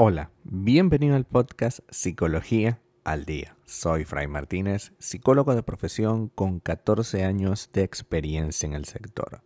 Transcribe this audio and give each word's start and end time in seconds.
Hola, 0.00 0.30
bienvenido 0.44 1.16
al 1.16 1.24
podcast 1.24 1.80
Psicología 1.90 2.80
al 3.04 3.24
Día. 3.24 3.56
Soy 3.64 4.04
Fray 4.04 4.28
Martínez, 4.28 4.92
psicólogo 4.98 5.54
de 5.54 5.62
profesión 5.62 6.28
con 6.28 6.60
14 6.60 7.24
años 7.24 7.70
de 7.72 7.82
experiencia 7.82 8.66
en 8.66 8.74
el 8.74 8.84
sector. 8.84 9.42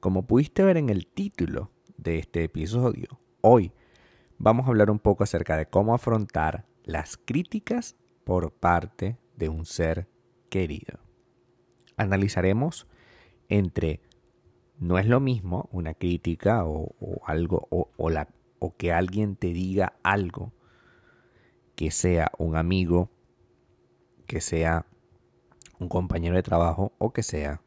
Como 0.00 0.26
pudiste 0.26 0.64
ver 0.64 0.78
en 0.78 0.88
el 0.88 1.06
título 1.06 1.70
de 1.96 2.18
este 2.18 2.44
episodio, 2.44 3.20
hoy 3.40 3.72
vamos 4.38 4.66
a 4.66 4.70
hablar 4.70 4.90
un 4.90 4.98
poco 4.98 5.22
acerca 5.24 5.56
de 5.56 5.66
cómo 5.66 5.94
afrontar 5.94 6.66
las 6.82 7.16
críticas 7.16 7.96
por 8.24 8.52
parte 8.52 9.18
de 9.36 9.48
un 9.48 9.64
ser 9.64 10.08
querido. 10.48 10.98
Analizaremos 11.96 12.88
entre 13.48 14.00
no 14.78 14.98
es 14.98 15.06
lo 15.06 15.20
mismo 15.20 15.68
una 15.72 15.94
crítica 15.94 16.64
o, 16.64 16.94
algo 17.26 17.68
o, 17.70 18.10
la, 18.10 18.28
o 18.58 18.76
que 18.76 18.92
alguien 18.92 19.36
te 19.36 19.52
diga 19.52 19.94
algo 20.02 20.52
que 21.74 21.90
sea 21.90 22.30
un 22.38 22.56
amigo, 22.56 23.10
que 24.26 24.40
sea 24.40 24.86
un 25.78 25.88
compañero 25.88 26.36
de 26.36 26.42
trabajo 26.42 26.92
o 26.98 27.12
que 27.12 27.22
sea 27.22 27.62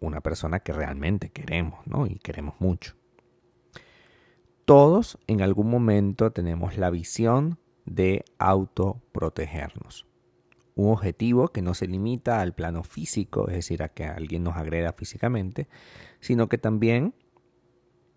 una 0.00 0.20
persona 0.20 0.60
que 0.60 0.72
realmente 0.72 1.30
queremos, 1.30 1.86
¿no? 1.86 2.06
Y 2.06 2.18
queremos 2.18 2.54
mucho. 2.60 2.94
Todos 4.64 5.18
en 5.26 5.40
algún 5.40 5.70
momento 5.70 6.30
tenemos 6.30 6.76
la 6.76 6.90
visión 6.90 7.58
de 7.86 8.24
autoprotegernos. 8.38 10.07
Un 10.78 10.92
objetivo 10.92 11.48
que 11.48 11.60
no 11.60 11.74
se 11.74 11.88
limita 11.88 12.40
al 12.40 12.54
plano 12.54 12.84
físico, 12.84 13.48
es 13.48 13.54
decir, 13.54 13.82
a 13.82 13.88
que 13.88 14.04
alguien 14.04 14.44
nos 14.44 14.56
agreda 14.56 14.92
físicamente, 14.92 15.66
sino 16.20 16.48
que 16.48 16.56
también 16.56 17.14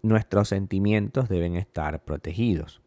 nuestros 0.03 0.49
sentimientos 0.49 1.27
deben 1.27 1.55
estar 1.55 2.03
protegidos. 2.05 2.83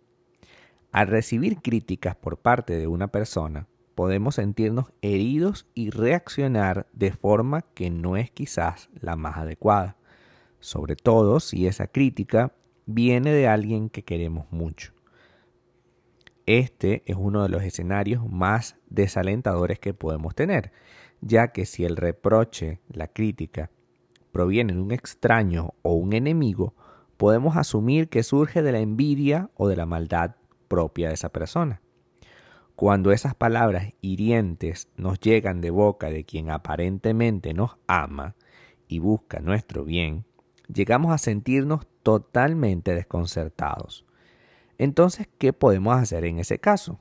Al 0.93 1.09
recibir 1.09 1.61
críticas 1.61 2.15
por 2.15 2.39
parte 2.39 2.79
de 2.79 2.87
una 2.87 3.09
persona, 3.09 3.67
podemos 3.97 4.37
sentirnos 4.37 4.93
heridos 5.03 5.67
y 5.75 5.91
reaccionar 5.91 6.87
de 6.93 7.11
forma 7.11 7.63
que 7.63 7.91
no 7.91 8.17
es 8.17 8.31
quizás 8.31 8.89
la 9.01 9.17
más 9.17 9.39
adecuada, 9.39 9.97
sobre 10.61 10.95
todo 10.95 11.41
si 11.41 11.67
esa 11.67 11.89
crítica 11.89 12.53
viene 12.87 13.33
de 13.33 13.49
alguien 13.49 13.91
que 13.91 14.05
queremos 14.05 14.47
mucho. 14.53 14.93
Este 16.47 17.03
es 17.07 17.17
uno 17.19 17.43
de 17.43 17.49
los 17.49 17.63
escenarios 17.63 18.29
más 18.29 18.77
desalentadores 18.91 19.79
que 19.79 19.95
podemos 19.95 20.35
tener, 20.35 20.73
ya 21.23 21.49
que 21.49 21.65
si 21.65 21.85
el 21.85 21.97
reproche, 21.97 22.81
la 22.89 23.09
crítica, 23.09 23.71
proviene 24.31 24.75
de 24.75 24.81
un 24.81 24.93
extraño 24.93 25.73
o 25.81 25.95
un 25.95 26.13
enemigo, 26.13 26.75
podemos 27.17 27.57
asumir 27.57 28.09
que 28.09 28.23
surge 28.23 28.63
de 28.63 28.73
la 28.73 28.81
envidia 28.81 29.51
o 29.55 29.69
de 29.69 29.77
la 29.77 29.87
maldad 29.87 30.37
propia 30.69 31.09
de 31.09 31.15
esa 31.15 31.31
persona. 31.31 31.81
Cuando 32.77 33.13
esas 33.13 33.35
palabras 33.35 33.95
hirientes 34.03 34.89
nos 34.97 35.21
llegan 35.21 35.63
de 35.63 35.71
boca 35.71 36.11
de 36.11 36.25
quien 36.25 36.51
aparentemente 36.51 37.55
nos 37.55 37.77
ama 37.87 38.35
y 38.87 38.99
busca 38.99 39.41
nuestro 39.41 39.85
bien, 39.85 40.27
llegamos 40.67 41.15
a 41.15 41.19
sentirnos 41.19 41.87
totalmente 42.03 42.95
desconcertados. 42.95 44.05
Entonces, 44.79 45.29
¿qué 45.39 45.53
podemos 45.53 45.97
hacer 45.97 46.25
en 46.25 46.39
ese 46.39 46.59
caso? 46.59 47.01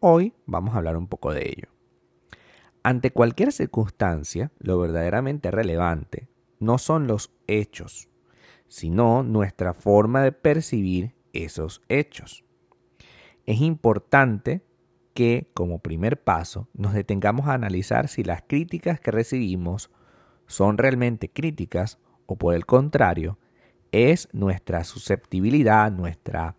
Hoy 0.00 0.34
vamos 0.46 0.74
a 0.74 0.78
hablar 0.78 0.96
un 0.96 1.08
poco 1.08 1.32
de 1.32 1.48
ello. 1.48 1.68
Ante 2.82 3.10
cualquier 3.10 3.52
circunstancia, 3.52 4.52
lo 4.58 4.78
verdaderamente 4.78 5.50
relevante 5.50 6.28
no 6.60 6.78
son 6.78 7.06
los 7.06 7.32
hechos, 7.46 8.08
sino 8.68 9.22
nuestra 9.22 9.74
forma 9.74 10.22
de 10.22 10.32
percibir 10.32 11.14
esos 11.32 11.82
hechos. 11.88 12.44
Es 13.46 13.60
importante 13.60 14.64
que, 15.14 15.50
como 15.54 15.80
primer 15.80 16.22
paso, 16.22 16.68
nos 16.74 16.92
detengamos 16.92 17.46
a 17.46 17.54
analizar 17.54 18.08
si 18.08 18.24
las 18.24 18.42
críticas 18.42 19.00
que 19.00 19.10
recibimos 19.10 19.90
son 20.46 20.78
realmente 20.78 21.30
críticas 21.30 21.98
o 22.26 22.36
por 22.36 22.54
el 22.54 22.66
contrario, 22.66 23.38
es 23.92 24.28
nuestra 24.32 24.82
susceptibilidad, 24.84 25.92
nuestra, 25.92 26.56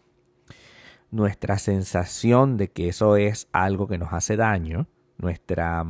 nuestra 1.15 1.57
sensación 1.57 2.57
de 2.57 2.69
que 2.69 2.89
eso 2.89 3.15
es 3.15 3.47
algo 3.53 3.87
que 3.87 3.97
nos 3.97 4.11
hace 4.11 4.35
daño, 4.35 4.87
nuestra, 5.17 5.85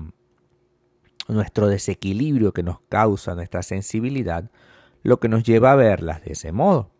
nuestro 1.27 1.67
desequilibrio 1.67 2.53
que 2.53 2.61
nos 2.61 2.79
causa 2.89 3.33
nuestra 3.33 3.63
sensibilidad, 3.63 4.51
lo 5.01 5.19
que 5.19 5.27
nos 5.27 5.43
lleva 5.43 5.71
a 5.71 5.75
verlas 5.75 6.23
de 6.23 6.33
ese 6.33 6.51
modo. 6.51 6.91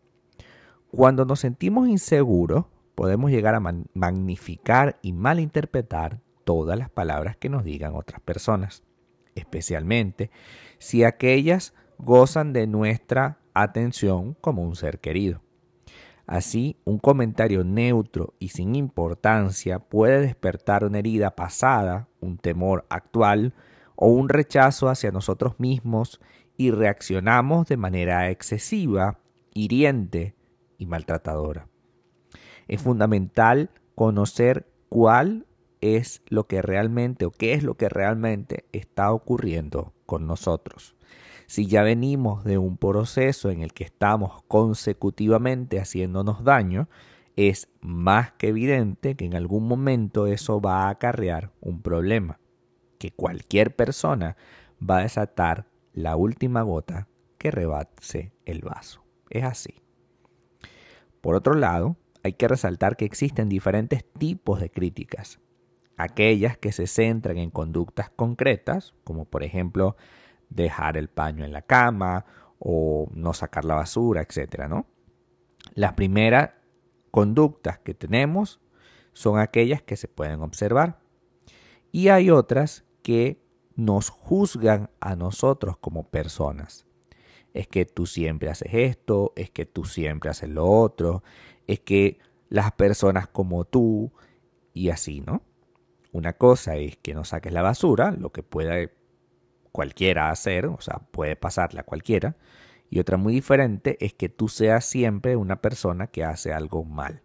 Cuando 0.89 1.25
nos 1.25 1.41
sentimos 1.41 1.87
inseguros, 1.87 2.65
podemos 2.95 3.29
llegar 3.29 3.53
a 3.53 3.59
magnificar 3.93 4.97
y 5.03 5.13
malinterpretar 5.13 6.19
todas 6.45 6.79
las 6.79 6.89
palabras 6.89 7.37
que 7.37 7.49
nos 7.49 7.63
digan 7.63 7.93
otras 7.95 8.21
personas, 8.21 8.83
especialmente 9.35 10.31
si 10.79 11.03
aquellas 11.03 11.75
gozan 11.99 12.53
de 12.53 12.65
nuestra 12.65 13.37
atención 13.53 14.33
como 14.41 14.63
un 14.63 14.75
ser 14.75 14.99
querido. 14.99 15.44
Así, 16.27 16.77
un 16.85 16.97
comentario 16.97 17.63
neutro 17.63 18.33
y 18.39 18.49
sin 18.49 18.75
importancia 18.75 19.79
puede 19.79 20.21
despertar 20.21 20.83
una 20.83 20.99
herida 20.99 21.35
pasada, 21.35 22.07
un 22.19 22.37
temor 22.37 22.85
actual 22.89 23.53
o 23.95 24.07
un 24.07 24.29
rechazo 24.29 24.89
hacia 24.89 25.11
nosotros 25.11 25.59
mismos 25.59 26.19
y 26.57 26.71
reaccionamos 26.71 27.67
de 27.67 27.77
manera 27.77 28.29
excesiva, 28.31 29.19
hiriente 29.53 30.35
y 30.77 30.87
maltratadora. 30.87 31.67
Es 32.67 32.81
fundamental 32.81 33.69
conocer 33.93 34.67
cuál 34.89 35.45
es 35.81 36.23
lo 36.27 36.47
que 36.47 36.61
realmente 36.63 37.25
o 37.25 37.31
qué 37.31 37.53
es 37.53 37.63
lo 37.63 37.75
que 37.75 37.89
realmente 37.89 38.65
está 38.71 39.11
ocurriendo 39.11 39.93
con 40.05 40.25
nosotros. 40.25 40.95
Si 41.47 41.67
ya 41.67 41.83
venimos 41.83 42.43
de 42.43 42.57
un 42.57 42.77
proceso 42.77 43.49
en 43.49 43.61
el 43.61 43.73
que 43.73 43.83
estamos 43.83 44.43
consecutivamente 44.47 45.79
haciéndonos 45.79 46.43
daño, 46.43 46.89
es 47.35 47.67
más 47.81 48.31
que 48.33 48.47
evidente 48.47 49.15
que 49.15 49.25
en 49.25 49.35
algún 49.35 49.67
momento 49.67 50.25
eso 50.27 50.61
va 50.61 50.83
a 50.83 50.89
acarrear 50.89 51.51
un 51.61 51.81
problema, 51.81 52.39
que 52.97 53.11
cualquier 53.11 53.75
persona 53.75 54.37
va 54.79 54.99
a 54.99 55.03
desatar 55.03 55.67
la 55.93 56.15
última 56.15 56.61
gota 56.61 57.07
que 57.37 57.51
rebase 57.51 58.33
el 58.45 58.61
vaso. 58.61 59.03
Es 59.29 59.43
así. 59.43 59.75
Por 61.21 61.35
otro 61.35 61.55
lado, 61.55 61.97
hay 62.23 62.33
que 62.33 62.47
resaltar 62.47 62.97
que 62.97 63.05
existen 63.05 63.49
diferentes 63.49 64.03
tipos 64.03 64.59
de 64.59 64.69
críticas. 64.69 65.39
Aquellas 65.97 66.57
que 66.57 66.71
se 66.71 66.87
centran 66.87 67.37
en 67.37 67.51
conductas 67.51 68.09
concretas, 68.09 68.93
como 69.03 69.25
por 69.25 69.43
ejemplo 69.43 69.95
dejar 70.49 70.97
el 70.97 71.09
paño 71.09 71.45
en 71.45 71.51
la 71.51 71.61
cama 71.61 72.25
o 72.59 73.09
no 73.13 73.33
sacar 73.33 73.65
la 73.65 73.75
basura, 73.75 74.21
etc. 74.21 74.67
¿no? 74.69 74.87
Las 75.73 75.93
primeras 75.93 76.51
conductas 77.11 77.79
que 77.79 77.93
tenemos 77.93 78.59
son 79.13 79.39
aquellas 79.39 79.81
que 79.81 79.95
se 79.95 80.07
pueden 80.07 80.41
observar. 80.41 80.99
Y 81.91 82.09
hay 82.09 82.29
otras 82.29 82.83
que 83.01 83.41
nos 83.75 84.09
juzgan 84.09 84.89
a 84.99 85.15
nosotros 85.15 85.77
como 85.77 86.09
personas. 86.09 86.85
Es 87.53 87.67
que 87.67 87.85
tú 87.85 88.05
siempre 88.05 88.49
haces 88.49 88.73
esto, 88.73 89.31
es 89.35 89.49
que 89.49 89.65
tú 89.65 89.85
siempre 89.85 90.29
haces 90.29 90.49
lo 90.49 90.65
otro, 90.65 91.23
es 91.67 91.79
que 91.79 92.19
las 92.49 92.71
personas 92.73 93.27
como 93.27 93.63
tú 93.65 94.11
y 94.73 94.89
así, 94.89 95.21
¿no? 95.21 95.41
Una 96.11 96.33
cosa 96.33 96.75
es 96.75 96.97
que 96.97 97.13
no 97.13 97.23
saques 97.23 97.53
la 97.53 97.61
basura, 97.61 98.11
lo 98.11 98.31
que 98.31 98.43
puede 98.43 98.93
cualquiera 99.75 100.29
hacer, 100.29 100.67
o 100.67 100.79
sea, 100.79 100.99
puede 101.11 101.35
pasarle 101.35 101.81
a 101.81 101.83
cualquiera. 101.83 102.37
Y 102.89 102.99
otra 102.99 103.17
muy 103.17 103.33
diferente 103.33 103.97
es 103.99 104.13
que 104.13 104.29
tú 104.29 104.47
seas 104.47 104.85
siempre 104.85 105.35
una 105.35 105.61
persona 105.61 106.07
que 106.07 106.23
hace 106.23 106.53
algo 106.53 106.85
mal. 106.85 107.21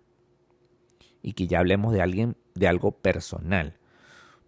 Y 1.23 1.35
que 1.35 1.47
ya 1.47 1.61
hablemos 1.61 1.93
de 1.93 2.03
alguien, 2.03 2.37
de 2.55 2.67
algo 2.67 2.93
personal. 2.93 3.79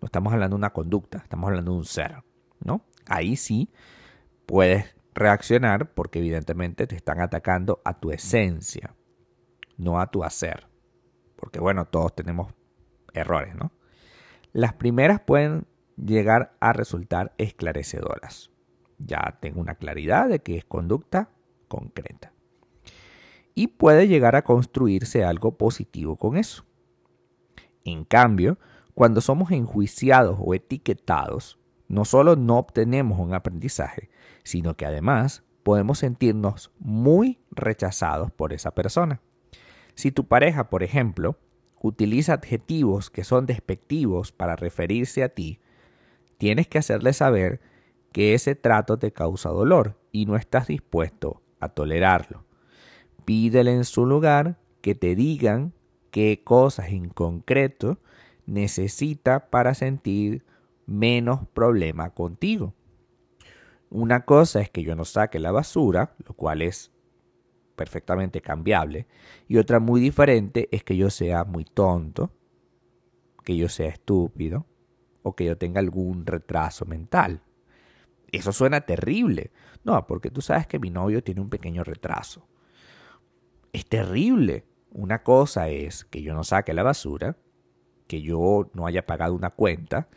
No 0.00 0.06
estamos 0.06 0.32
hablando 0.32 0.56
de 0.56 0.58
una 0.58 0.72
conducta, 0.72 1.18
estamos 1.18 1.48
hablando 1.48 1.72
de 1.72 1.78
un 1.78 1.84
ser, 1.84 2.24
¿no? 2.64 2.84
Ahí 3.06 3.36
sí 3.36 3.70
puedes 4.46 4.96
reaccionar 5.14 5.92
porque 5.92 6.18
evidentemente 6.18 6.88
te 6.88 6.96
están 6.96 7.20
atacando 7.20 7.80
a 7.84 8.00
tu 8.00 8.10
esencia 8.10 8.96
no 9.76 10.00
a 10.00 10.10
tu 10.10 10.24
hacer. 10.24 10.66
Porque 11.36 11.60
bueno, 11.60 11.84
todos 11.86 12.14
tenemos 12.14 12.52
errores, 13.12 13.54
¿no? 13.54 13.72
Las 14.52 14.74
primeras 14.74 15.20
pueden 15.20 15.66
llegar 16.04 16.56
a 16.60 16.72
resultar 16.72 17.32
esclarecedoras. 17.38 18.50
Ya 18.98 19.38
tengo 19.40 19.60
una 19.60 19.74
claridad 19.74 20.28
de 20.28 20.40
que 20.40 20.56
es 20.56 20.64
conducta 20.64 21.30
concreta. 21.68 22.32
Y 23.54 23.68
puede 23.68 24.08
llegar 24.08 24.36
a 24.36 24.42
construirse 24.42 25.24
algo 25.24 25.56
positivo 25.56 26.16
con 26.16 26.36
eso. 26.36 26.64
En 27.84 28.04
cambio, 28.04 28.58
cuando 28.94 29.20
somos 29.20 29.50
enjuiciados 29.50 30.38
o 30.40 30.54
etiquetados, 30.54 31.58
no 31.88 32.04
solo 32.04 32.36
no 32.36 32.58
obtenemos 32.58 33.18
un 33.18 33.34
aprendizaje, 33.34 34.10
sino 34.44 34.76
que 34.76 34.86
además 34.86 35.42
podemos 35.62 35.98
sentirnos 35.98 36.72
muy 36.78 37.40
rechazados 37.50 38.30
por 38.30 38.52
esa 38.52 38.72
persona. 38.72 39.20
Si 39.94 40.10
tu 40.10 40.26
pareja, 40.26 40.70
por 40.70 40.82
ejemplo, 40.82 41.38
utiliza 41.80 42.34
adjetivos 42.34 43.10
que 43.10 43.24
son 43.24 43.46
despectivos 43.46 44.32
para 44.32 44.56
referirse 44.56 45.22
a 45.22 45.28
ti, 45.28 45.60
tienes 46.42 46.66
que 46.66 46.78
hacerle 46.78 47.12
saber 47.12 47.60
que 48.10 48.34
ese 48.34 48.56
trato 48.56 48.98
te 48.98 49.12
causa 49.12 49.50
dolor 49.50 49.96
y 50.10 50.26
no 50.26 50.34
estás 50.34 50.66
dispuesto 50.66 51.40
a 51.60 51.68
tolerarlo. 51.68 52.44
Pídele 53.24 53.72
en 53.72 53.84
su 53.84 54.06
lugar 54.06 54.58
que 54.80 54.96
te 54.96 55.14
digan 55.14 55.72
qué 56.10 56.42
cosas 56.42 56.88
en 56.88 57.10
concreto 57.10 58.00
necesita 58.44 59.50
para 59.50 59.74
sentir 59.74 60.44
menos 60.84 61.46
problema 61.54 62.10
contigo. 62.10 62.74
Una 63.88 64.24
cosa 64.24 64.62
es 64.62 64.68
que 64.68 64.82
yo 64.82 64.96
no 64.96 65.04
saque 65.04 65.38
la 65.38 65.52
basura, 65.52 66.16
lo 66.26 66.34
cual 66.34 66.62
es 66.62 66.90
perfectamente 67.76 68.40
cambiable, 68.40 69.06
y 69.46 69.58
otra 69.58 69.78
muy 69.78 70.00
diferente 70.00 70.68
es 70.72 70.82
que 70.82 70.96
yo 70.96 71.08
sea 71.08 71.44
muy 71.44 71.64
tonto, 71.64 72.32
que 73.44 73.56
yo 73.56 73.68
sea 73.68 73.90
estúpido 73.90 74.66
o 75.22 75.34
que 75.34 75.44
yo 75.44 75.56
tenga 75.56 75.80
algún 75.80 76.26
retraso 76.26 76.84
mental. 76.84 77.42
Eso 78.30 78.52
suena 78.52 78.80
terrible. 78.82 79.52
No, 79.84 80.06
porque 80.06 80.30
tú 80.30 80.40
sabes 80.40 80.66
que 80.66 80.78
mi 80.78 80.90
novio 80.90 81.22
tiene 81.22 81.40
un 81.40 81.50
pequeño 81.50 81.84
retraso. 81.84 82.46
Es 83.72 83.86
terrible. 83.86 84.64
Una 84.90 85.22
cosa 85.22 85.68
es 85.68 86.04
que 86.04 86.22
yo 86.22 86.34
no 86.34 86.44
saque 86.44 86.74
la 86.74 86.82
basura, 86.82 87.36
que 88.06 88.22
yo 88.22 88.70
no 88.74 88.86
haya 88.86 89.06
pagado 89.06 89.34
una 89.34 89.50
cuenta, 89.50 90.08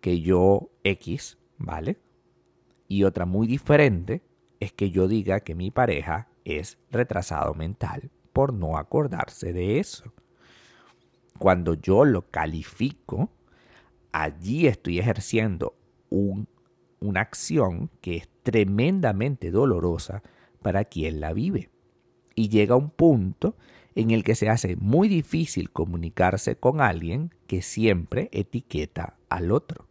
que 0.00 0.20
yo 0.20 0.70
X, 0.84 1.38
¿vale? 1.58 1.98
Y 2.88 3.04
otra 3.04 3.26
muy 3.26 3.46
diferente 3.46 4.22
es 4.60 4.72
que 4.72 4.90
yo 4.90 5.08
diga 5.08 5.40
que 5.40 5.54
mi 5.54 5.70
pareja 5.70 6.28
es 6.44 6.78
retrasado 6.90 7.54
mental 7.54 8.10
por 8.32 8.52
no 8.52 8.76
acordarse 8.76 9.52
de 9.52 9.78
eso. 9.78 10.12
Cuando 11.38 11.74
yo 11.74 12.04
lo 12.04 12.30
califico, 12.30 13.30
allí 14.22 14.66
estoy 14.66 14.98
ejerciendo 14.98 15.76
una 16.08 17.20
acción 17.20 17.90
que 18.00 18.16
es 18.16 18.28
tremendamente 18.42 19.50
dolorosa 19.50 20.22
para 20.62 20.86
quien 20.86 21.20
la 21.20 21.34
vive. 21.34 21.70
Y 22.34 22.48
llega 22.48 22.76
un 22.76 22.90
punto 22.90 23.56
en 23.94 24.10
el 24.10 24.24
que 24.24 24.34
se 24.34 24.48
hace 24.48 24.76
muy 24.76 25.08
difícil 25.08 25.70
comunicarse 25.70 26.56
con 26.56 26.80
alguien 26.80 27.34
que 27.46 27.60
siempre 27.60 28.30
etiqueta 28.32 29.18
al 29.28 29.52
otro. 29.52 29.86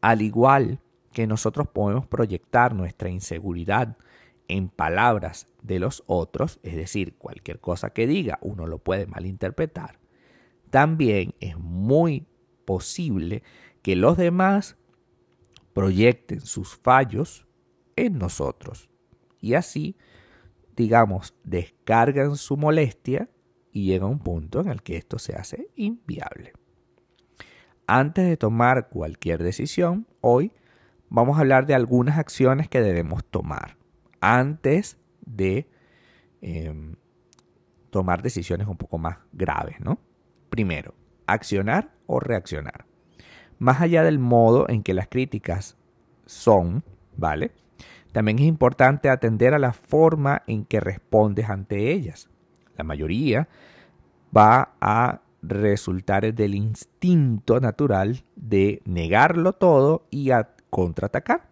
Al 0.00 0.22
igual 0.22 0.80
que 1.12 1.26
nosotros 1.26 1.68
podemos 1.68 2.06
proyectar 2.06 2.74
nuestra 2.74 3.10
inseguridad 3.10 3.96
en 4.46 4.68
palabras 4.68 5.48
de 5.62 5.80
los 5.80 6.04
otros, 6.06 6.60
es 6.62 6.76
decir, 6.76 7.14
cualquier 7.16 7.58
cosa 7.58 7.90
que 7.90 8.06
diga 8.06 8.38
uno 8.42 8.66
lo 8.66 8.78
puede 8.78 9.06
malinterpretar, 9.06 9.98
también 10.70 11.34
es 11.40 11.58
muy 11.58 12.26
posible 12.64 13.42
que 13.82 13.96
los 13.96 14.16
demás 14.16 14.76
proyecten 15.72 16.40
sus 16.40 16.76
fallos 16.76 17.46
en 17.96 18.18
nosotros 18.18 18.90
y 19.40 19.54
así, 19.54 19.96
digamos, 20.76 21.34
descargan 21.44 22.36
su 22.36 22.56
molestia 22.56 23.28
y 23.72 23.86
llega 23.86 24.06
un 24.06 24.20
punto 24.20 24.60
en 24.60 24.68
el 24.68 24.82
que 24.82 24.96
esto 24.96 25.18
se 25.18 25.34
hace 25.34 25.68
inviable. 25.74 26.52
Antes 27.86 28.26
de 28.26 28.36
tomar 28.36 28.88
cualquier 28.88 29.42
decisión, 29.42 30.06
hoy 30.20 30.52
vamos 31.08 31.36
a 31.36 31.40
hablar 31.40 31.66
de 31.66 31.74
algunas 31.74 32.18
acciones 32.18 32.68
que 32.68 32.80
debemos 32.80 33.24
tomar 33.24 33.76
antes 34.20 34.98
de 35.26 35.68
em, 36.40 36.94
tomar 37.90 38.22
decisiones 38.22 38.68
un 38.68 38.76
poco 38.76 38.98
más 38.98 39.18
graves, 39.32 39.80
¿no? 39.80 39.98
Primero, 40.48 40.94
accionar 41.32 41.90
o 42.06 42.20
reaccionar. 42.20 42.86
Más 43.58 43.80
allá 43.80 44.02
del 44.02 44.18
modo 44.18 44.68
en 44.68 44.82
que 44.82 44.94
las 44.94 45.08
críticas 45.08 45.76
son, 46.26 46.84
¿vale? 47.16 47.52
También 48.12 48.38
es 48.38 48.44
importante 48.44 49.08
atender 49.08 49.54
a 49.54 49.58
la 49.58 49.72
forma 49.72 50.42
en 50.46 50.64
que 50.64 50.80
respondes 50.80 51.48
ante 51.48 51.92
ellas. 51.92 52.28
La 52.76 52.84
mayoría 52.84 53.48
va 54.36 54.74
a 54.80 55.22
resultar 55.42 56.32
del 56.34 56.54
instinto 56.54 57.60
natural 57.60 58.24
de 58.36 58.82
negarlo 58.84 59.54
todo 59.54 60.06
y 60.10 60.30
a 60.30 60.54
contraatacar. 60.70 61.48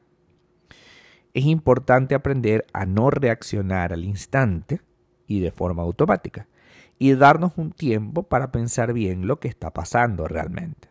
Es 1.33 1.44
importante 1.44 2.15
aprender 2.15 2.67
a 2.73 2.87
no 2.87 3.11
reaccionar 3.11 3.93
al 3.93 4.05
instante 4.05 4.81
y 5.26 5.41
de 5.41 5.53
forma 5.53 5.83
automática 5.83 6.49
y 7.02 7.14
darnos 7.14 7.56
un 7.56 7.73
tiempo 7.73 8.25
para 8.25 8.52
pensar 8.52 8.93
bien 8.93 9.26
lo 9.26 9.41
que 9.41 9.49
está 9.49 9.73
pasando 9.73 10.29
realmente. 10.29 10.91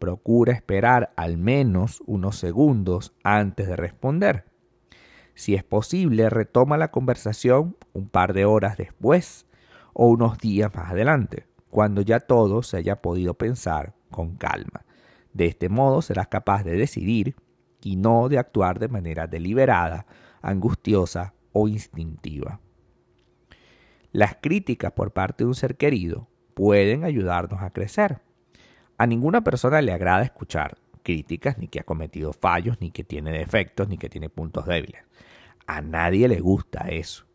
Procura 0.00 0.52
esperar 0.52 1.12
al 1.16 1.38
menos 1.38 2.02
unos 2.06 2.36
segundos 2.36 3.14
antes 3.22 3.68
de 3.68 3.76
responder. 3.76 4.46
Si 5.36 5.54
es 5.54 5.62
posible, 5.62 6.28
retoma 6.28 6.76
la 6.76 6.90
conversación 6.90 7.76
un 7.92 8.08
par 8.08 8.32
de 8.32 8.44
horas 8.44 8.76
después 8.76 9.46
o 9.92 10.08
unos 10.08 10.38
días 10.38 10.74
más 10.74 10.90
adelante, 10.90 11.46
cuando 11.70 12.02
ya 12.02 12.18
todo 12.18 12.64
se 12.64 12.78
haya 12.78 13.00
podido 13.00 13.34
pensar 13.34 13.94
con 14.10 14.34
calma. 14.34 14.84
De 15.32 15.46
este 15.46 15.68
modo 15.68 16.02
serás 16.02 16.26
capaz 16.26 16.64
de 16.64 16.76
decidir 16.76 17.36
y 17.80 17.94
no 17.94 18.28
de 18.28 18.38
actuar 18.38 18.80
de 18.80 18.88
manera 18.88 19.28
deliberada, 19.28 20.04
angustiosa 20.42 21.32
o 21.52 21.68
instintiva. 21.68 22.58
Las 24.14 24.36
críticas 24.40 24.92
por 24.92 25.10
parte 25.10 25.42
de 25.42 25.48
un 25.48 25.56
ser 25.56 25.76
querido 25.76 26.28
pueden 26.54 27.02
ayudarnos 27.02 27.60
a 27.62 27.70
crecer. 27.70 28.20
A 28.96 29.08
ninguna 29.08 29.42
persona 29.42 29.82
le 29.82 29.92
agrada 29.92 30.22
escuchar 30.22 30.78
críticas, 31.02 31.58
ni 31.58 31.66
que 31.66 31.80
ha 31.80 31.82
cometido 31.82 32.32
fallos, 32.32 32.80
ni 32.80 32.92
que 32.92 33.02
tiene 33.02 33.32
defectos, 33.32 33.88
ni 33.88 33.98
que 33.98 34.08
tiene 34.08 34.28
puntos 34.28 34.66
débiles. 34.66 35.02
A 35.66 35.80
nadie 35.80 36.28
le 36.28 36.38
gusta 36.38 36.86
eso. 36.90 37.26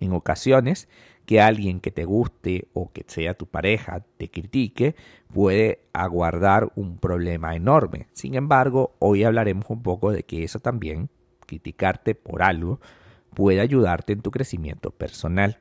En 0.00 0.12
ocasiones, 0.12 0.90
que 1.24 1.40
alguien 1.40 1.80
que 1.80 1.92
te 1.92 2.04
guste 2.04 2.68
o 2.74 2.92
que 2.92 3.06
sea 3.06 3.32
tu 3.32 3.46
pareja 3.46 4.04
te 4.18 4.30
critique 4.30 4.96
puede 5.32 5.80
aguardar 5.94 6.70
un 6.74 6.98
problema 6.98 7.56
enorme. 7.56 8.06
Sin 8.12 8.34
embargo, 8.34 8.94
hoy 8.98 9.24
hablaremos 9.24 9.64
un 9.70 9.82
poco 9.82 10.12
de 10.12 10.24
que 10.24 10.44
eso 10.44 10.58
también, 10.58 11.08
criticarte 11.46 12.14
por 12.14 12.42
algo, 12.42 12.80
puede 13.32 13.60
ayudarte 13.60 14.12
en 14.12 14.20
tu 14.20 14.30
crecimiento 14.30 14.90
personal. 14.90 15.58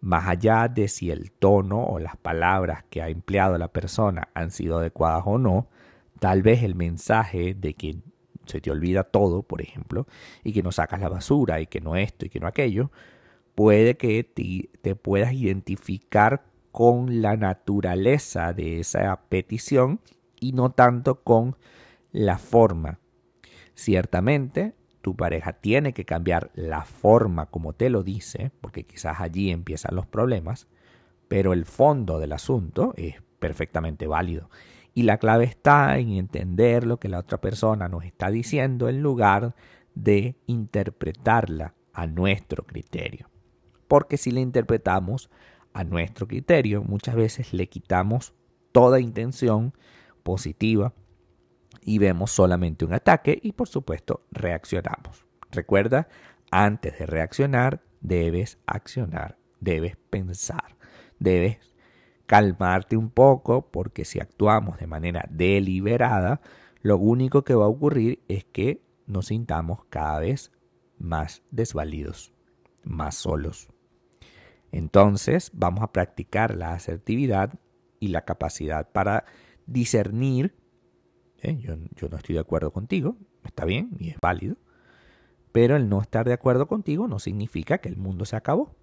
Más 0.00 0.28
allá 0.28 0.68
de 0.68 0.88
si 0.88 1.10
el 1.10 1.32
tono 1.32 1.82
o 1.84 1.98
las 1.98 2.16
palabras 2.16 2.84
que 2.90 3.02
ha 3.02 3.08
empleado 3.08 3.58
la 3.58 3.68
persona 3.68 4.28
han 4.34 4.50
sido 4.50 4.78
adecuadas 4.78 5.22
o 5.26 5.38
no, 5.38 5.68
tal 6.20 6.42
vez 6.42 6.62
el 6.62 6.74
mensaje 6.74 7.54
de 7.54 7.74
que 7.74 7.96
se 8.46 8.60
te 8.60 8.70
olvida 8.70 9.04
todo, 9.04 9.42
por 9.42 9.60
ejemplo, 9.60 10.06
y 10.44 10.52
que 10.52 10.62
no 10.62 10.72
sacas 10.72 11.00
la 11.00 11.08
basura 11.08 11.60
y 11.60 11.66
que 11.66 11.80
no 11.80 11.96
esto 11.96 12.26
y 12.26 12.28
que 12.28 12.40
no 12.40 12.46
aquello, 12.46 12.90
puede 13.54 13.96
que 13.96 14.22
te, 14.82 14.94
puedas 14.94 15.32
identificar 15.32 16.44
con 16.70 17.22
la 17.22 17.36
naturaleza 17.36 18.52
de 18.52 18.80
esa 18.80 19.28
petición 19.28 20.00
y 20.38 20.52
no 20.52 20.70
tanto 20.70 21.22
con 21.22 21.56
la 22.12 22.38
forma. 22.38 23.00
Ciertamente, 23.74 24.74
tu 25.06 25.14
pareja 25.14 25.52
tiene 25.52 25.92
que 25.92 26.04
cambiar 26.04 26.50
la 26.56 26.84
forma 26.84 27.46
como 27.46 27.74
te 27.74 27.90
lo 27.90 28.02
dice, 28.02 28.50
porque 28.60 28.84
quizás 28.84 29.20
allí 29.20 29.50
empiezan 29.50 29.94
los 29.94 30.06
problemas, 30.06 30.66
pero 31.28 31.52
el 31.52 31.64
fondo 31.64 32.18
del 32.18 32.32
asunto 32.32 32.92
es 32.96 33.22
perfectamente 33.38 34.08
válido. 34.08 34.50
Y 34.94 35.04
la 35.04 35.18
clave 35.18 35.44
está 35.44 35.96
en 35.98 36.10
entender 36.10 36.84
lo 36.84 36.98
que 36.98 37.08
la 37.08 37.20
otra 37.20 37.40
persona 37.40 37.88
nos 37.88 38.04
está 38.04 38.32
diciendo 38.32 38.88
en 38.88 39.00
lugar 39.00 39.54
de 39.94 40.34
interpretarla 40.46 41.74
a 41.92 42.08
nuestro 42.08 42.64
criterio 42.64 43.28
porque 43.88 44.16
si 44.16 44.30
le 44.30 44.40
interpretamos 44.40 45.30
a 45.72 45.84
nuestro 45.84 46.26
criterio, 46.26 46.82
muchas 46.82 47.14
veces 47.14 47.52
le 47.52 47.68
quitamos 47.68 48.34
toda 48.72 49.00
intención 49.00 49.74
positiva 50.22 50.92
y 51.86 51.98
vemos 51.98 52.32
solamente 52.32 52.84
un 52.84 52.92
ataque 52.92 53.38
y 53.40 53.52
por 53.52 53.68
supuesto 53.68 54.26
reaccionamos. 54.32 55.24
Recuerda, 55.52 56.08
antes 56.50 56.98
de 56.98 57.06
reaccionar 57.06 57.80
debes 58.00 58.58
accionar, 58.66 59.38
debes 59.60 59.96
pensar, 60.10 60.76
debes 61.20 61.58
calmarte 62.26 62.96
un 62.96 63.08
poco 63.08 63.70
porque 63.70 64.04
si 64.04 64.18
actuamos 64.18 64.78
de 64.78 64.88
manera 64.88 65.26
deliberada, 65.30 66.40
lo 66.82 66.98
único 66.98 67.44
que 67.44 67.54
va 67.54 67.66
a 67.66 67.68
ocurrir 67.68 68.20
es 68.26 68.44
que 68.44 68.82
nos 69.06 69.26
sintamos 69.26 69.84
cada 69.88 70.18
vez 70.18 70.50
más 70.98 71.44
desvalidos, 71.52 72.32
más 72.82 73.14
solos. 73.14 73.68
Entonces 74.72 75.52
vamos 75.54 75.84
a 75.84 75.92
practicar 75.92 76.56
la 76.56 76.72
asertividad 76.72 77.54
y 78.00 78.08
la 78.08 78.24
capacidad 78.24 78.90
para 78.90 79.24
discernir 79.66 80.56
¿eh? 81.42 81.56
yo, 81.58 81.76
yo 81.94 82.08
no 82.08 82.16
estoy 82.16 82.34
de 82.34 82.40
acuerdo 82.40 82.72
contigo, 82.72 83.16
está 83.44 83.64
bien 83.64 83.90
y 83.98 84.10
es 84.10 84.20
válido, 84.20 84.56
pero 85.52 85.76
el 85.76 85.88
no 85.88 86.00
estar 86.00 86.26
de 86.26 86.34
acuerdo 86.34 86.66
contigo 86.66 87.08
no 87.08 87.18
significa 87.18 87.78
que 87.78 87.88
el 87.88 87.96
mundo 87.96 88.24
se 88.24 88.36
acabó. 88.36 88.74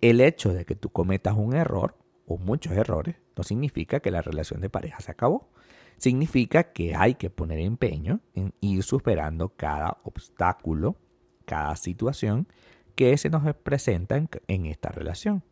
El 0.00 0.20
hecho 0.20 0.52
de 0.52 0.64
que 0.64 0.74
tú 0.74 0.88
cometas 0.90 1.36
un 1.36 1.54
error 1.54 1.96
o 2.26 2.38
muchos 2.38 2.72
errores 2.72 3.16
no 3.36 3.44
significa 3.44 4.00
que 4.00 4.10
la 4.10 4.22
relación 4.22 4.60
de 4.60 4.70
pareja 4.70 5.00
se 5.00 5.10
acabó. 5.10 5.50
Significa 5.96 6.72
que 6.72 6.94
hay 6.94 7.14
que 7.14 7.30
poner 7.30 7.60
empeño 7.60 8.20
en 8.34 8.54
ir 8.60 8.82
superando 8.82 9.50
cada 9.50 9.98
obstáculo, 10.04 10.96
cada 11.44 11.76
situación 11.76 12.48
que 12.94 13.16
se 13.18 13.30
nos 13.30 13.54
presenta 13.56 14.16
en, 14.16 14.28
en 14.48 14.66
esta 14.66 14.90
relación. 14.90 15.44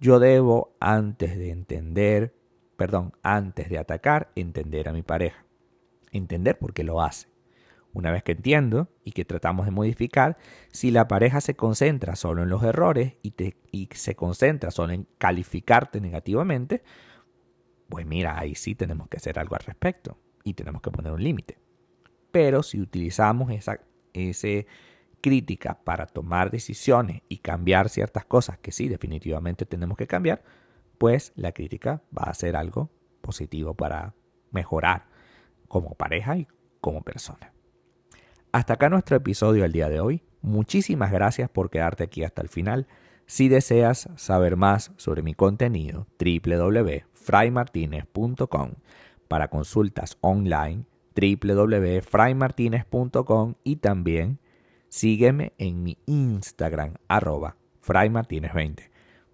Yo 0.00 0.18
debo, 0.18 0.76
antes 0.80 1.36
de 1.36 1.50
entender, 1.50 2.34
perdón, 2.78 3.12
antes 3.24 3.68
de 3.68 3.76
atacar, 3.76 4.30
entender 4.36 4.88
a 4.88 4.92
mi 4.92 5.02
pareja. 5.02 5.44
Entender 6.12 6.58
por 6.60 6.72
qué 6.72 6.84
lo 6.84 7.02
hace. 7.02 7.26
Una 7.92 8.12
vez 8.12 8.22
que 8.22 8.32
entiendo 8.32 8.88
y 9.02 9.10
que 9.10 9.24
tratamos 9.24 9.66
de 9.66 9.72
modificar, 9.72 10.38
si 10.70 10.92
la 10.92 11.08
pareja 11.08 11.40
se 11.40 11.56
concentra 11.56 12.14
solo 12.14 12.44
en 12.44 12.50
los 12.50 12.62
errores 12.62 13.14
y, 13.20 13.88
se 13.92 14.14
concentra 14.14 14.70
solo 14.70 14.92
en 14.92 15.08
calificarte 15.18 16.00
negativamente, 16.00 16.84
pues 17.88 18.06
mira, 18.06 18.38
ahí 18.38 18.54
sí 18.54 18.76
tenemos 18.76 19.08
que 19.08 19.16
hacer 19.16 19.40
algo 19.40 19.56
al 19.56 19.64
respecto 19.64 20.16
y 20.44 20.54
tenemos 20.54 20.80
que 20.80 20.92
poner 20.92 21.10
un 21.10 21.24
límite. 21.24 21.58
Pero 22.30 22.62
si 22.62 22.80
utilizamos 22.80 23.50
esa 23.50 23.80
crítica 25.20 25.80
para 25.82 26.06
tomar 26.06 26.52
decisiones 26.52 27.22
y 27.28 27.38
cambiar 27.38 27.88
ciertas 27.88 28.24
cosas 28.24 28.56
que 28.58 28.70
sí 28.70 28.88
definitivamente 28.88 29.66
tenemos 29.66 29.96
que 29.96 30.06
cambiar, 30.06 30.44
pues 30.98 31.32
la 31.36 31.52
crítica 31.52 32.02
va 32.16 32.24
a 32.24 32.34
ser 32.34 32.56
algo 32.56 32.90
positivo 33.20 33.74
para 33.74 34.14
mejorar 34.50 35.06
como 35.68 35.94
pareja 35.94 36.36
y 36.36 36.48
como 36.80 37.02
persona. 37.02 37.52
Hasta 38.52 38.74
acá 38.74 38.88
nuestro 38.88 39.16
episodio 39.16 39.62
del 39.62 39.72
día 39.72 39.88
de 39.88 40.00
hoy. 40.00 40.22
Muchísimas 40.40 41.10
gracias 41.12 41.50
por 41.50 41.70
quedarte 41.70 42.04
aquí 42.04 42.22
hasta 42.24 42.42
el 42.42 42.48
final. 42.48 42.86
Si 43.26 43.48
deseas 43.48 44.08
saber 44.16 44.56
más 44.56 44.92
sobre 44.96 45.22
mi 45.22 45.34
contenido, 45.34 46.06
www.fraymartinez.com. 46.18 48.72
Para 49.28 49.48
consultas 49.48 50.18
online, 50.22 50.84
www.fraymartinez.com 51.14 53.54
y 53.64 53.76
también 53.76 54.38
sígueme 54.88 55.52
en 55.58 55.82
mi 55.82 55.98
Instagram, 56.06 56.94
arroba 57.08 57.58
fraymartinez20. 57.86 58.87